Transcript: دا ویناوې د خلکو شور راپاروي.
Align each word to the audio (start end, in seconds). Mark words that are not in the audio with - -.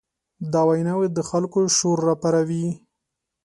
دا 0.53 0.61
ویناوې 0.69 1.07
د 1.11 1.19
خلکو 1.29 1.59
شور 1.77 1.97
راپاروي. 2.09 2.65